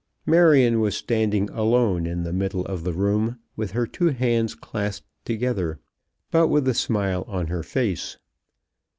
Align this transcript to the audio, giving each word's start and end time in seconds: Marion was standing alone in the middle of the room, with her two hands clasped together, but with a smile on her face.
Marion 0.25 0.79
was 0.81 0.97
standing 0.97 1.47
alone 1.51 2.07
in 2.07 2.23
the 2.23 2.33
middle 2.33 2.65
of 2.65 2.83
the 2.83 2.91
room, 2.91 3.37
with 3.55 3.73
her 3.73 3.85
two 3.85 4.07
hands 4.07 4.55
clasped 4.55 5.05
together, 5.25 5.79
but 6.31 6.47
with 6.47 6.67
a 6.67 6.73
smile 6.73 7.23
on 7.27 7.45
her 7.45 7.61
face. 7.61 8.17